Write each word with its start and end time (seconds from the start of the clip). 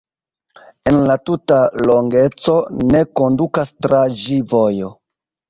En 0.91 0.95
la 1.11 1.17
tuta 1.29 1.59
longeco 1.89 2.57
ne 2.95 3.03
kondukas 3.21 3.71
tra 3.89 4.01
ĝi 4.25 4.41
vojo. 4.57 4.93